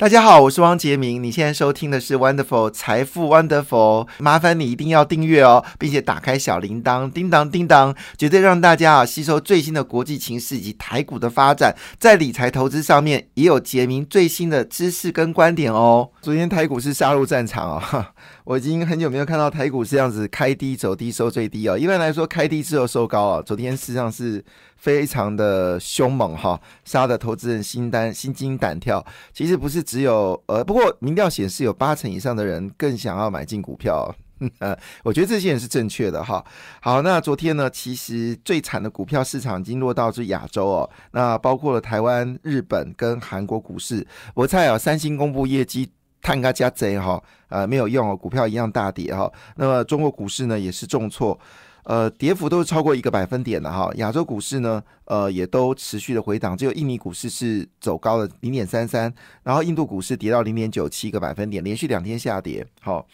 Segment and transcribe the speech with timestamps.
[0.00, 1.22] 大家好，我是汪杰明。
[1.22, 16.08] 你现在收听的是 Wonderful 财富 Wonderful，麻烦你一定要订阅哦，并且打开小铃铛，叮当叮当，绝对让大家啊吸收最新的国际情势以及台股的发展，在理财投资上面也有杰明最新的知识跟观点哦。
[16.22, 18.06] 昨天台股是杀入战场哦，
[18.50, 21.78] 我已经很久没有看到台股这样子开低走低收最低哦。
[21.78, 24.44] 一般来说开低之后收高啊，昨天事实上是。
[24.76, 29.04] 非常的凶猛哈，杀的投资人心胆心惊胆跳。
[29.30, 34.10] 其实不是只有呃，不过民调显示有八成以上的人更想要买进股票。
[34.58, 34.74] 呃，
[35.04, 36.42] 我觉得这些人是正确的哈。
[36.80, 40.90] 好，那昨天呢，其实最惨的股票市场已经落到是亚洲哦。
[41.10, 44.06] 那包括了台湾、日本跟韩国股市。
[44.32, 45.90] 我猜啊，三星公布业绩，
[46.22, 49.30] 探个加贼哈，呃，没有用哦，股票一样大跌哈。
[49.56, 51.38] 那么中国股市呢，也是重挫。
[51.84, 53.90] 呃，跌幅都是超过一个百分点的哈。
[53.94, 59.12] 亚洲股市呢，呃，也都持续的回档，只有印尼股市是走高了零点三三，
[59.42, 62.64] 然后印度股市跌到零点九七个百分点，连续两天下跌。
[62.82, 63.04] 好，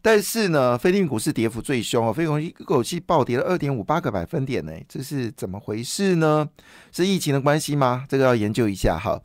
[0.00, 6.48] 但是呢，菲律宾股市跌幅最凶哦，菲律宾一口气暴跌了二点五八个百分点呢，这是怎么回事呢？
[6.90, 8.06] 是疫情的关系吗？
[8.08, 9.20] 这个要研究一下哈。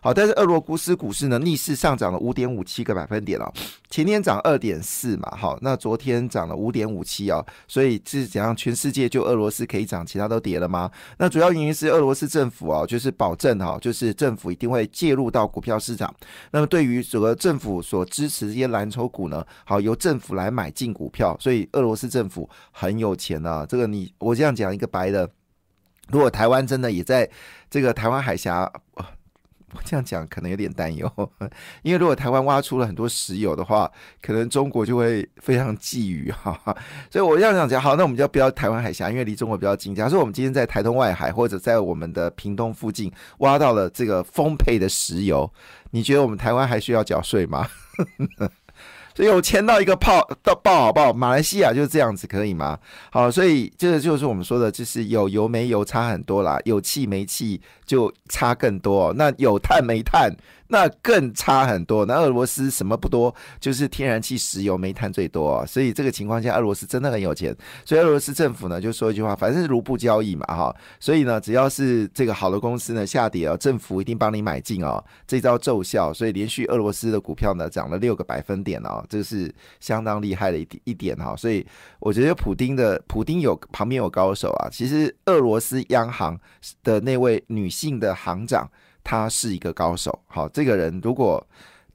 [0.00, 3.52] 好但是俄罗斯股市呢逆势上涨了五点五七个百分点哦，
[3.90, 8.54] 前天涨二点四嘛，好，那昨天涨了五点五七哦，所以是怎样？
[8.54, 10.90] 全世界就俄罗斯可以涨，其他都跌了吗？
[11.18, 16.14] 那主要原因是俄罗斯政府哦，就是保证哈，就是政府一定会介入到股票市场。
[16.50, 23.66] 那么对于整个政府所支持这些蓝筹股呢，好由政府来买进股票，所以俄罗斯政府很有钱啊。
[23.68, 25.28] 这个你我这样讲一个白的，
[26.08, 27.28] 如果台湾真的也在
[27.68, 28.70] 这个台湾海峡。
[29.74, 31.10] 我这样讲可能有点担忧，
[31.82, 33.90] 因为如果台湾挖出了很多石油的话，
[34.22, 36.58] 可能中国就会非常觊觎哈。
[37.10, 39.94] 所以我这样讲，好，那我们就要不要台湾海峡，因为离中国比较近。
[39.94, 45.50] 假设我们今天在台东外海或者在我们的屏东附近挖到了这个丰沛的石油，
[45.90, 47.68] 你觉得我们台湾还需要缴税吗？
[49.18, 51.12] 所以我签到一个炮到爆好不好？
[51.12, 52.78] 马来西亚就是这样子，可以吗？
[53.10, 59.12] 好，所以这个就是我们说的，就是有油没油差很多啦，有气没气就差更多。
[59.14, 60.32] 那有碳没碳？
[60.68, 62.04] 那更差很多。
[62.06, 65.64] 那俄罗斯什么不多，就是天然气、石油、煤炭最多。
[65.66, 67.56] 所以这个情况下，俄罗斯真的很有钱。
[67.84, 70.74] 所以俄罗斯政府呢就说一句话，反正是卢布交易嘛，哈。
[71.00, 75.02] 所以呢，只要是这个好的公司呢下跌哦，政府一定帮你买进哦。
[75.26, 81.34] 这招奏效，所以连续俄罗斯的股票呢涨了六个百分点哦，这是相当厉害的一一点哈。
[81.34, 81.66] 所以
[81.98, 84.68] 我觉得普丁的普丁有旁边有高手啊。
[84.70, 86.38] 其实俄罗斯央行
[86.82, 88.70] 的那位女性的行长。
[89.10, 91.42] 他是一个高手，好，这个人如果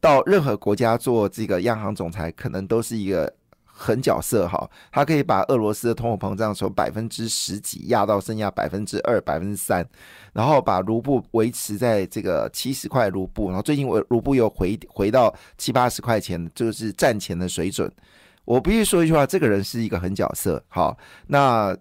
[0.01, 3.31] 到任何国家做这个央行总裁，可能都是一个
[3.63, 9.87] 狠角色，哈，他可以把俄罗斯的通货膨胀从百分之十几压到剩下百分之二、百分之三，
[10.33, 17.87] 然后把卢布维持在这个七十块卢布，然后最近卢布又回回到七八十块钱，就是战前的水准。
[18.43, 20.97] 我必须说一句话，这个人是一个狠角色，好，
[21.27, 21.77] 那。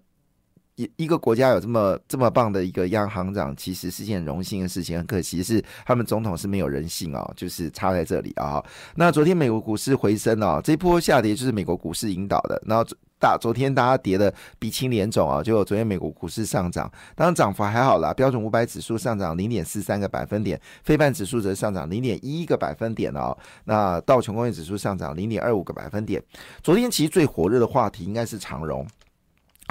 [0.96, 4.96] 一个国家有这么这么棒的一个央行长，其实是件荣幸的事情。
[4.98, 8.62] 很可惜是他们总统是没有人性哦，就是差在这里啊。
[8.94, 12.62] 那昨天美国股市回升哦，这波下跌就是美国股市引导的。
[12.66, 12.84] 然后
[13.18, 23.36] 大昨天大家跌的鼻青脸肿啊，就昨天美国股市上涨，当然涨幅还好啦，标准五百指数上涨零点四三个百分点，非半指数则上涨零点一一个百分点哦。
[23.64, 26.20] 那道琼工业指数上涨零点二五个百分点。
[26.62, 28.84] 昨天其实最火热的话题应该是长荣。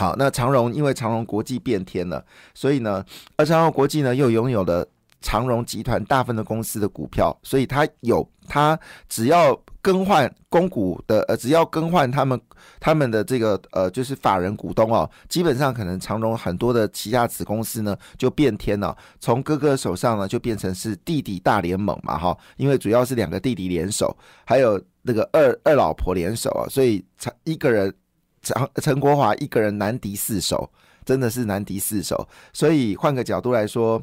[0.01, 2.25] 好，那长荣因为长荣国际变天了，
[2.55, 4.83] 所以呢，而长荣国际呢又拥有了
[5.21, 8.75] 长荣集团大部分的公司的股票，所以它有它
[9.07, 12.41] 只要更换公股的呃，只要更换他们
[12.79, 27.93] 他们的这个呃，就是法人股东哦，基本上可能长荣很多的旗下子公司呢就变天了，从哥哥手上呢就变成是弟弟大联盟嘛哈，因为主要是两个弟弟联手，还有那个二二老婆联手啊，所以长一个人。
[28.41, 30.69] 陈陈国华一个人难敌四手，
[31.05, 32.27] 真的是难敌四手。
[32.51, 34.01] 所以换个角度来说，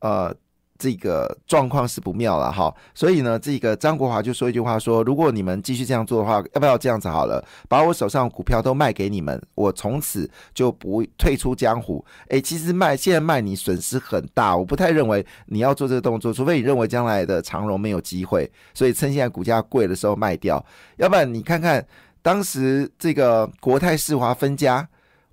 [0.00, 0.34] 呃，
[0.78, 2.72] 这个状况是不妙了哈。
[2.94, 7.42] 所以呢，这个张国华就说一句话说：“如果你们继续这样做的话，要不要这样子好了？
[7.68, 20.64] 把我手上股票都卖给你们，我从此就不退出江湖。”诶，其实卖现在卖你损失很大，我不太认为你要做这个动作，除非你认为将来的长荣没有机会，所以趁现在股价贵的时候卖掉。
[20.98, 21.84] 要不然你看看。
[22.28, 24.86] 当时这个国泰世华分家，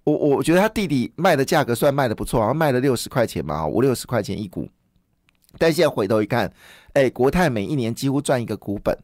[0.06, 4.65] 我我觉得他弟弟卖的价格算卖的不错，好像卖了六十块钱嘛，五六十块钱一股。
[5.57, 6.50] 但现在回头一看，
[6.94, 8.97] 哎，国泰每一年几乎赚一个股本，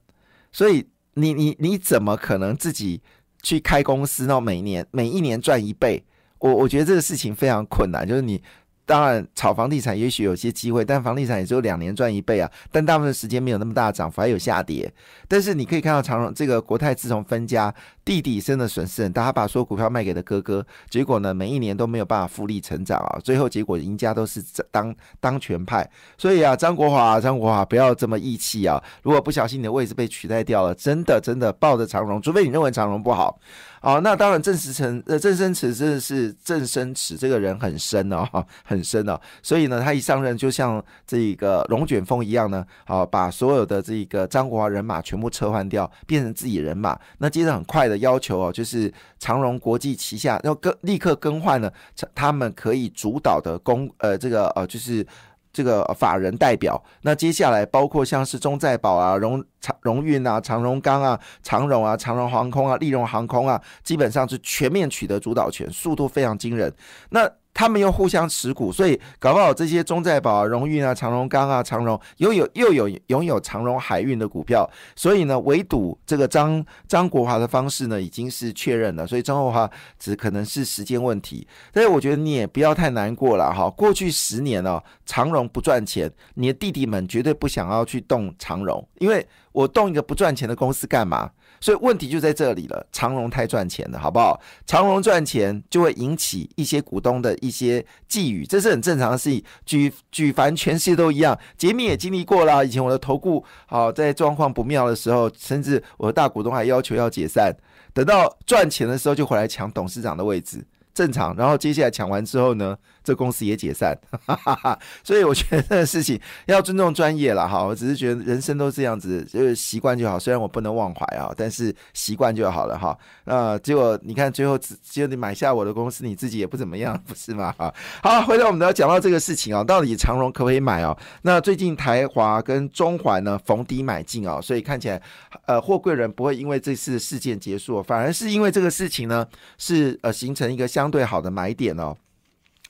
[0.53, 3.01] 所以你你你怎么可能自己
[3.43, 6.01] 去开公司，然后每年每一年赚一倍？
[6.39, 8.41] 我我觉得这个事情非常困难，就是你
[8.85, 12.51] 当然，炒房地产也许有些机会，但房地产也只有两年赚一倍啊。
[12.71, 14.91] 但大部分时间没有那么大的涨幅，还有下跌。
[15.27, 17.73] 但是你可以看到长荣这个国泰自从分家，
[18.03, 23.19] 弟弟真的损失很大，他把所有股票卖给了哥哥，结果呢，每一年都没有办法复利成长啊。
[23.23, 25.89] 最后结果赢家都是当当权派。
[26.17, 28.81] 所以啊，张国华，张国华不要这么义气啊！
[29.03, 33.39] 如果不小心你的位置被取代掉了，真的真的抱着长荣，除非你认为长荣不好。
[33.81, 38.23] 哦，那当然，郑时成呃，郑生池真的是郑生池这个人很深哦，
[38.63, 46.95] 很深哦，所以呢，他一上任就像这个龙卷风一样呢，好把所有的这个张国华人马全部撤换掉，变成自己人马。
[47.17, 51.71] 那接着很快的要求哦，就是长荣国际旗下要更立刻更换呢，
[52.13, 55.05] 他们可以主导的公呃这个呃就是。
[55.53, 66.73] 这个法人代表，那接下来包括像是中在保啊、荣长荣运啊、长荣钢啊、长荣啊、长荣航空啊、利荣航空啊，基本上是全面取得主导权，速度非常惊人。
[67.09, 79.05] 那他们又互相持股，所以搞不好这些中在保、荣运啊、长荣钢啊、长荣又有又有拥有长荣海运的股票，所以呢，围堵这个张张国华的方式呢，已经是确认了。
[79.05, 79.69] 所以张国华
[79.99, 81.47] 只可能是时间问题。
[81.71, 83.69] 但是我觉得你也不要太难过了哈。
[83.69, 91.29] 过去十年哦，长荣不赚钱，你的弟弟们绝对不想要去动长荣，因为我动一个不赚钱的公司干嘛？
[91.61, 94.41] 所以问题就在这里了，长荣太赚钱了，好不好？
[94.65, 97.79] 长荣赚钱就会引起一些股东的一些
[98.09, 99.43] 觊觎，这是很正常的事情。
[99.63, 102.63] 举举凡全世界都一样，杰米也经历过啦。
[102.63, 107.55] 以前我的投顾好在状况不妙的时候，甚至我的大股东还要求要解散，
[107.93, 110.65] 等到赚钱的时候就回来抢董事长的位置，
[110.95, 111.35] 正常。
[111.35, 112.75] 然后接下来抢完之后呢？
[113.03, 113.97] 这公司也解散，
[115.03, 117.63] 所以我觉得这个事情要尊重专业了哈。
[117.63, 120.19] 我只是觉得人生都这样子，就是习惯就好。
[120.19, 122.97] 虽然我不能忘怀啊，但是习惯就好了哈。
[123.25, 127.53] 那结果你看，最后只只有你买下我的公司，你自己也不怎么样， 不是吗？
[127.57, 130.95] 哈，好，回头我们都要讲到这个事情啊，到底长荣可不可以买哦？
[131.23, 135.01] 那最近台华跟中环呢逢低买进啊，所以看起来
[135.47, 139.25] 呃，货柜人不会因为这次事件结束，反而是因为这个事情呢，
[139.57, 141.97] 是呃形成一个相对好的买点哦。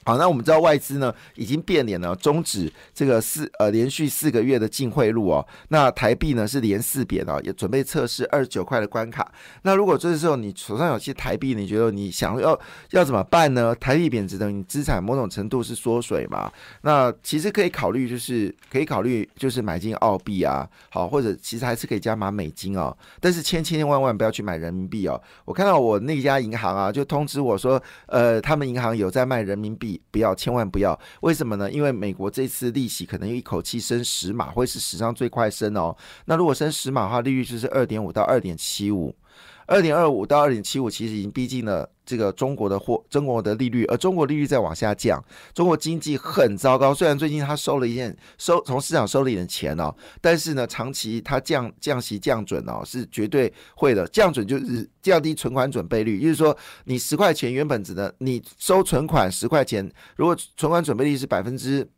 [0.03, 5.45] 好，那我们知道外资呢已经变脸了，终止这个四呃连续四个月的净汇入哦。
[5.69, 9.31] 那台币呢是连四贬哦，也准备测试二十九块的关卡。
[9.61, 12.59] 那如果这时候你手上有些台币，你觉得你想要
[12.89, 13.75] 要怎么办呢？
[13.75, 16.51] 台币贬值等于资产某种程度是缩水嘛？
[16.81, 22.95] 那其实可以考虑，就是可以考虑就是买进澳币啊，好，或者其实还是可以加码美金哦。
[23.19, 25.21] 但是千千万万不要去买人民币哦。
[25.45, 29.90] 我看到我那家银行啊，就通知我说，呃，他们银行有在卖人民币。
[30.11, 30.99] 不要，千万不要！
[31.21, 31.71] 为什么呢？
[31.71, 35.95] 因为美国这次利息可能一口气升十码，会是史上最快升哦。
[36.25, 39.15] 那如果升十码的话，利率就是二点五到二点七五。
[39.67, 45.23] 二点二五到二点七五，其实已经逼近了这个中国的货，中国的利率，而中国利率在往下降，
[45.53, 46.93] 中国经济很糟糕。
[46.93, 54.07] 虽然最近它收了一点收，从市场收了一点钱哦，但是呢，长期它降降息降准哦，是绝对会的。
[54.07, 56.55] 降准就是降低存款准备率，就是说
[56.85, 61.89] 你十块钱原本只能你收存款十块钱，如果存款准备率是百分之。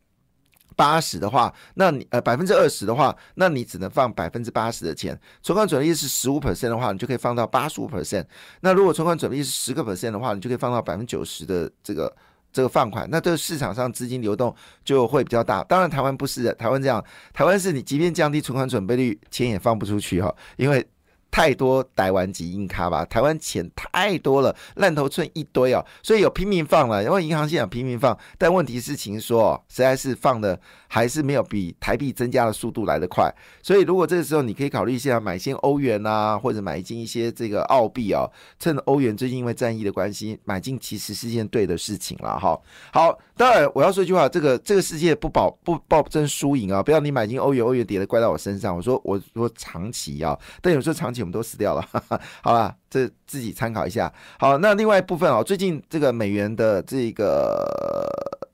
[0.76, 5.18] 八十的话，那你呃百分之二十的话，那你只能放百分之八十的钱。
[5.42, 8.24] 存款准备率是十五 percent 的话，你就可以放到八十五 percent。
[8.60, 12.14] 那如果存款准备率是十个 percent 的话，你就可以放到百分之九十的这个
[12.52, 13.08] 这个放款。
[13.10, 14.54] 那这市场上资金流动
[14.84, 15.62] 就会比较大。
[15.64, 20.86] 当然台湾不是的，台湾这样，台湾是你即便降低存款准备率，钱也放不出去哈，因为。
[21.34, 33.28] 太多台湾籍硬卡吧，台湾钱太多了，烂头寸一堆哦，所以有拼命放了，因为银行现在拼命放，但问题是情说，哦实在是放的还是没有比台币增加的速度来得快，
[33.64, 42.56] 所以如果这个时候你可以考虑一下买些欧元啊，或者买进一些这个澳币哦，趁欧元最近因为战役的关系买进，其实是件对的事情了哈。
[42.92, 51.23] 好，当然我要说一句话，这个这个世界不保不保证输赢啊，不要你买进欧元，欧元跌了怪到我身上，我说我说长期啊，但有时候长期。
[51.24, 51.82] 我们都死掉了，
[52.44, 54.12] 好了，这自己参考一下。
[54.38, 58.06] 好，那另外一部分哦，最近这个美元的这个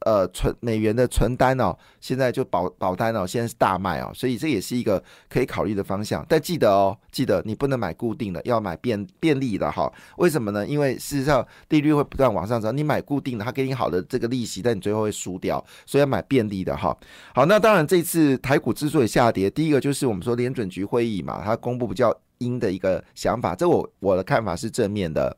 [0.07, 6.25] 呃存美元的存单哦，现在就保保单哦，现在是大卖哦，所以这也是一个可以考虑的方向。
[6.29, 9.93] 但记得哦，记得你不能买固定的，要买便便利的哈。
[10.17, 10.67] 为什么呢？
[10.67, 16.97] 因为事实上利率会不断往上涨，你买固定的，它给你好的这个利息，但你最后会输掉，所以要买便利的哈。
[17.35, 22.17] 好，那当然这次台股之所以下跌，第一个就是我们说联准局会议嘛，它公布比较。
[22.41, 25.37] 因的一个想法，这我我的看法是正面的，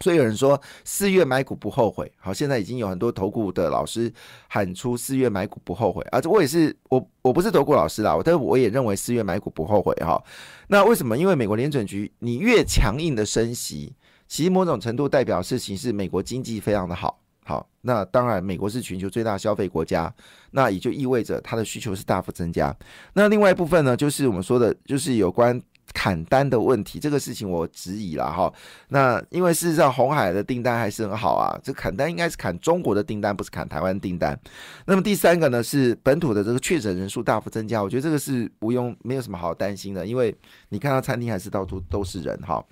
[0.00, 2.10] 所以有人说四月买股不后悔。
[2.18, 4.12] 好，现在已经有很多投顾的老师
[4.48, 10.22] 喊出四月买股不后悔啊，这我也是我我不是投顾老师啦，但是我也认为四月买股不后悔哈。
[10.68, 11.16] 那为什么？
[11.16, 13.94] 因为美国联准局你越强硬的升息，
[14.26, 17.20] 其实某种程度代表事情是美国经济非常的好。
[17.46, 20.10] 好，那当然美国是全球最大消费国家，
[20.52, 22.74] 那也就意味着它的需求是大幅增加。
[23.12, 25.60] 那另外一部分呢，就是我们说的，就是有关。
[25.94, 28.52] 砍单的问题，这个事情我质疑了哈。
[28.88, 31.58] 那因为事实上，红海的订单还是很好啊。
[31.62, 34.38] 这砍单应该是砍中国的订单，不是砍台湾订单。
[34.84, 40.36] 那么第三个呢，是本土的这个确诊人数大幅增加，我觉得这个是不用没有什么好担心的，因为
[40.68, 42.62] 你看到餐厅还是到处都是人哈。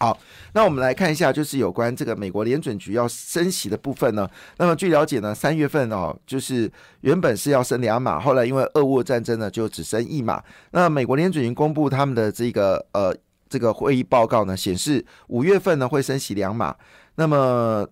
[0.00, 0.18] 好
[0.54, 4.26] 那我们来看一下，就是有关这个美国联准局要升息的部分呢。
[4.56, 6.70] 那么据了解呢，三月份哦，就是
[7.02, 10.42] 原本是要升两码，后来因为俄乌战争呢，就只升一码。
[10.70, 13.14] 那美国联准局公布他们的这个呃
[13.50, 16.74] 这个会议报告呢，显示五月份呢会升息两码。
[17.16, 17.86] 那么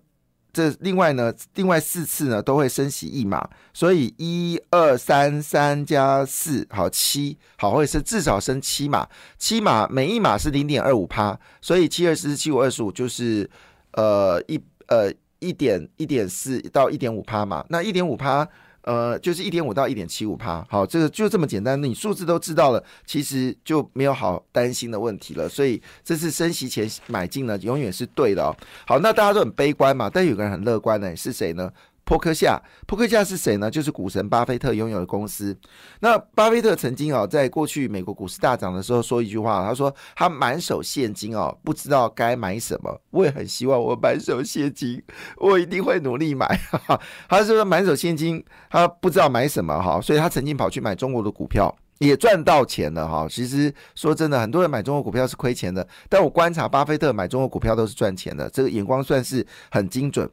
[0.51, 13.49] 这另外呢，另外四次呢都会升息一码，所以一二三三加四好七好会是至少升七码，七码每一码是零点二五趴，所以七二四七五二十五就是
[13.93, 18.47] 呃一呃一点一点四到一点五趴嘛，那一点五趴。
[18.81, 25.47] 呃，就是一点五到一点七五帕，好，这个就这么简单，你数字都知道了，其实就没有好担心的问题了。
[25.49, 28.55] 所以这次升息前买进呢，永远是对的哦。
[28.87, 31.71] 好，那大家都很悲观嘛，但有个人很乐观呢，是谁呢？
[32.09, 33.69] 扑克夏，扑克夏是谁呢？
[33.69, 35.55] 就是股神巴菲特拥有的公司。
[35.99, 42.99] 那巴菲特曾经啊，在过去美国股市大涨的时候说一句话，他说他满手现金哦，不知道该买什么。
[43.11, 44.99] 我也很希望我满手现金，
[45.37, 46.59] 我一定会努力买。
[47.29, 53.27] 他说满手现金，他不知道买什么哈，所以他曾经跑去买中国的股票，也赚到钱了哈。
[53.29, 60.27] 其实说真的，很多人买中国股票是亏钱的，但我观察巴菲特买中国股票都是赚钱的，这个眼光算是很精准。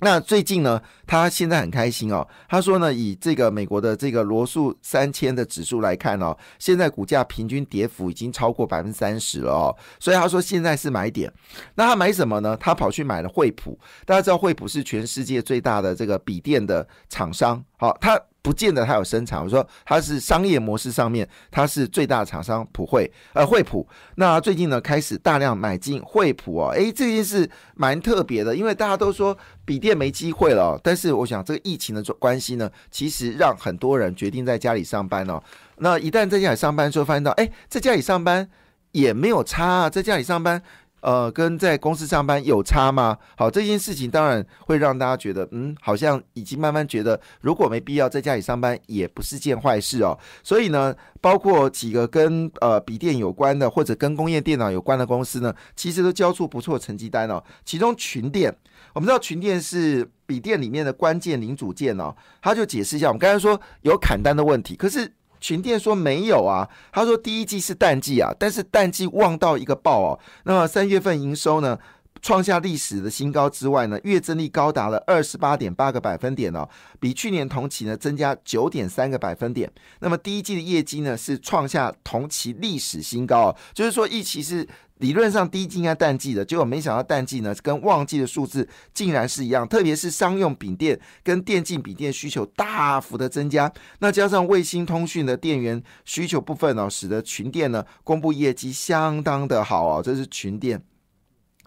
[0.00, 2.26] 那最近呢，他现在很开心哦。
[2.48, 9.76] 他说呢，以这个美国的这个罗素三千的指数来看哦，现在股价平均跌幅已经超过百分之三十了哦。
[9.98, 11.32] 所以他说现在是买点。
[11.74, 12.56] 那他买什么呢？
[12.58, 13.78] 他跑去买了惠普。
[14.04, 17.64] 大家知道惠普是全世界最大的这个笔电的厂商。
[17.76, 18.20] 好，他。
[18.42, 23.86] 不见得它有生产，我说它是商业模式上面，它是最大厂商普惠，呃惠普。
[24.16, 35.42] 那最近呢开始大量买进惠普哦，诶，这件事蛮特别的，因为大家都说笔电没机会了，但是我想这个疫情的关系呢，其实让很多人决定在家里上班哦。
[35.76, 38.48] 那一旦在家里上班之后，发现到诶，在家里上班
[38.92, 40.62] 也没有差啊，在家里上班。
[41.00, 43.16] 呃，跟在公司上班有差吗？
[43.36, 50.18] 好，这件事情当然会让大家觉得，嗯，好像已经慢慢觉得，如果没必要在家里上班，也不是件坏事哦。
[50.42, 57.42] 所以呢，包括几个跟呃笔电有关的，或者跟工业电脑有关的公司呢，其实都交出不错成绩单哦。
[57.64, 58.54] 其中群电，
[58.92, 65.12] 我们知道群电是笔电里面的关键零组件哦，他就解释一下，我们刚才说有砍单的问题，可是。
[65.40, 70.18] 群店说没有啊，他说第一季是淡季啊，但是淡季旺到一个爆哦。
[70.44, 71.78] 那么三月份营收呢，
[72.20, 76.68] 创下历史的新高之外呢，月增率高达了二十八点八个百分点哦，
[76.98, 79.70] 比去年同期呢增加九点三个百分点。
[80.00, 84.68] 那么第一季的业绩呢是创下同期历史新高哦，就是说一期是。
[85.00, 89.66] 理论上第一季应该淡季的，结果没想到淡季呢，跟旺季的数字竟然是一样。
[89.66, 100.82] 特别是商用笔电跟电竞笔电需求大幅的增加，那加上卫星通讯的电源需求部分呢，使得群店呢公布业绩相当的好哦，这是群店。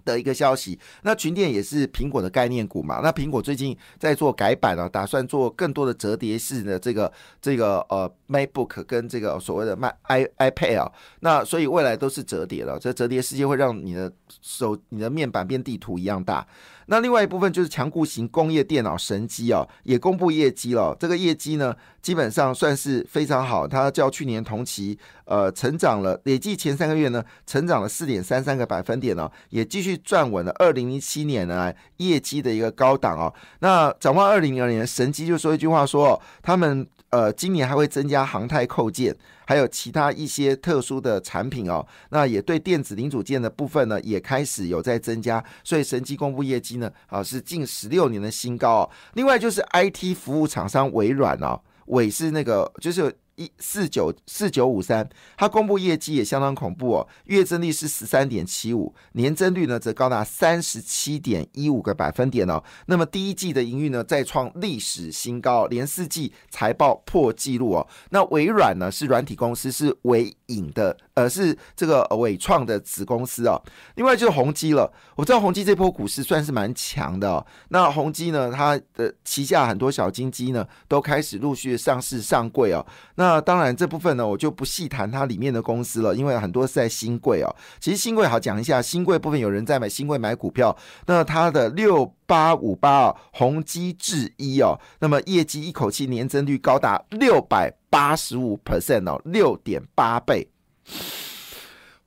[0.06, 3.00] 的一个消息，那群店也是苹果的概念股嘛？
[3.04, 12.78] 那苹果最近在做改版了，打算做更多的折叠式的这个这个呃 MacBook 跟这个所谓的 Mac i iPad 啊，那所以未来都是折叠了。
[12.80, 16.46] 这折叠世界会让你的手、你的面板变地图一样大。
[16.88, 20.96] 那另外一部分就是强固型工业电脑神机哦，也公布业绩了。
[21.00, 33.34] 这个业绩呢，基本上算是非常好，它较去年同期呃成长了，累计前三个月呢成长了四点三三个百分点哦，也继续站稳了二零零七年来业绩的一个高档哦。
[33.60, 39.16] 那展望二零二零年，神机就说一句话说，他们呃今年还会增加航太扣件。
[39.46, 48.90] 还有其他一些特殊的产品哦，那也对电子零组件的部分呢，也开始有在增加，所以神机公布业绩呢，啊是近十六年的新高哦。
[49.14, 53.14] 另外就是 IT 服务厂商微软哦，伟是那个就是。
[53.36, 62.64] 一四九四九五三，它公布业绩也相当恐怖哦，月增率是十三点七五，年增率呢则高达三十七点一五个百分点哦。
[62.88, 67.88] 那么第一季的营运呢再创历史新高，连四季财报破纪录哦。
[68.10, 73.62] 那微软呢是软体公司，是微影的，呃是这个伟创的子公司哦。
[73.96, 77.46] 另外就是宏基了，我知道宏基这波股市算是蛮强的哦。
[77.70, 82.86] 那宏基呢，它的旗下很多小金鸡呢都开始陆续上市上柜哦。
[83.16, 87.56] 那那当然这部分呢，我就不细谈它里面的公司了，因为很多是在新贵哦。
[87.80, 90.76] 其实新贵好讲一下，新贵部分有人在买新贵买股票，
[91.06, 100.50] 那它的六八五八哦，宏基智一哦，那么业绩一口气年增率高达六百八十五 percent 哦，六点八倍。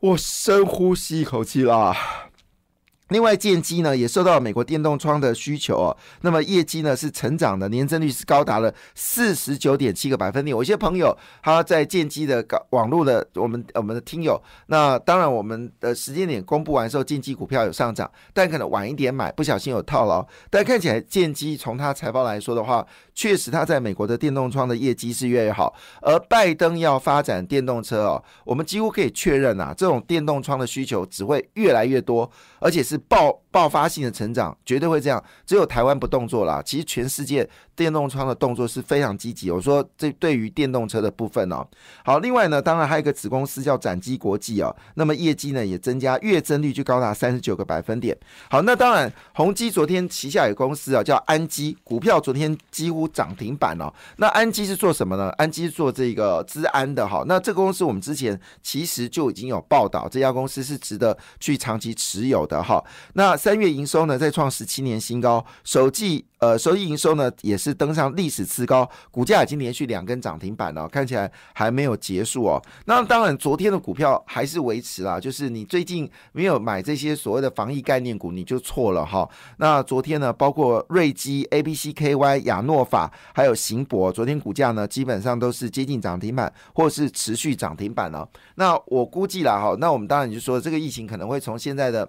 [0.01, 1.97] 我深呼吸一口气啦。
[3.09, 10.57] 另外，建机呢也受到美国电动窗的需求哦，那么业绩呢是成长的，年增率是高达了四十九点七个百分点。
[10.57, 20.27] 有些朋友他在建机的网络的我们我们的听友，那当然我们的时间点公布完之后，建机股票有上涨，但可能晚一点买，不小心有套牢。
[20.51, 22.85] 但看起来建机从它财报来说的话，
[23.17, 25.75] 确实它在美国的电动窗的业绩是越来越好。
[26.01, 32.31] 而拜登要发展电动车哦，我们几乎可以确认啊，这种电动窗的需求只会越来越多，
[32.61, 33.01] 而且是。
[33.09, 36.61] 爆爆发性的成长绝对会这样，只有台湾不动作啦。
[36.63, 39.51] 其实全世界电动窗的动作是非常积极。
[39.51, 41.67] 我说这对于电动车的部分哦，
[42.05, 48.15] 好，另外呢，当然还有一个子公司叫展机国际哦，那么业绩呢也增加，月增率就高达三十九个百分点。
[48.51, 53.93] 好，那当然宏基昨天旗下有公司啊叫安基，股票昨天几乎涨停板哦。
[54.17, 55.31] 那安基是做什么呢？
[55.39, 57.25] 安基是做这个资安的哈。
[57.27, 62.83] 那这个公司我们之前其实就已经有报道，这家公司是值得去长期持有的哈。
[63.15, 72.63] 那三月营收呢再创十七年新高，首季呃收益营收呢也是登上历史次高，股价已经连续两根涨停板了，看起来还没有结束哦。
[72.85, 79.29] 那当然，昨天的股票还是维持啦，就是你最近没有买这些所谓的防疫概念股，你就错了哈。
[79.59, 88.29] 那昨天呢，包括瑞基、A B C K Y、亚诺法还有行博，昨天股价呢基本上都是接近涨停板，或是持续涨停板了。
[88.55, 92.09] 那我估计了哈，那我们当然就说这个疫情可能会从现在的。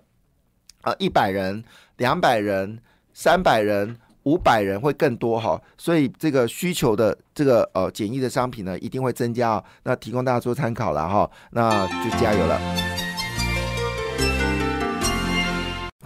[0.83, 1.61] 呃，一百人、
[1.97, 2.79] 两百人、
[3.11, 9.61] 三百人、五百人会更多哈，所以这个需求的这个呃简易的商品呢，一定会增加。
[9.83, 12.61] 那提供大家做参考了哈，那就加油了。